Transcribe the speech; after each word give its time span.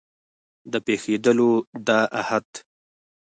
د 0.71 0.73
پېښېدلو 0.85 1.51
د 1.87 1.89
احت 2.19 2.49